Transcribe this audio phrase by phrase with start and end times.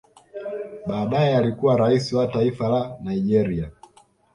[0.87, 3.71] Baadaye alikuwa rais wa taifa la Nigeria